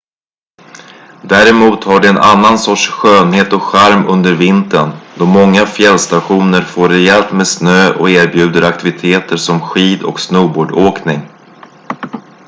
däremot 1.23 1.83
har 1.83 1.99
de 2.01 2.07
en 2.07 2.17
annan 2.17 2.59
sorts 2.59 2.89
skönhet 2.89 3.53
och 3.53 3.63
charm 3.63 4.07
under 4.07 4.33
vintern 4.33 4.91
då 5.17 5.25
många 5.25 5.65
fjällstationer 5.65 6.61
får 6.61 6.89
rejält 6.89 7.31
med 7.31 7.47
snö 7.47 7.91
och 7.93 8.09
erbjuder 8.09 8.61
aktiviteter 8.61 9.37
som 9.37 9.59
skid- 9.61 10.03
och 10.03 10.19
snowboardåkning 10.19 11.19